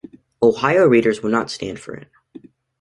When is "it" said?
1.93-2.07